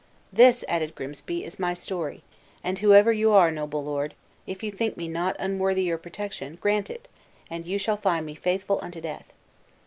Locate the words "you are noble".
3.13-3.83